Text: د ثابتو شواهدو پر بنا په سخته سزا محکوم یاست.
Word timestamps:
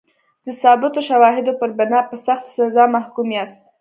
د 0.45 0.47
ثابتو 0.61 0.99
شواهدو 1.09 1.51
پر 1.59 1.69
بنا 1.79 1.99
په 2.09 2.15
سخته 2.25 2.49
سزا 2.57 2.85
محکوم 2.95 3.27
یاست. 3.37 3.61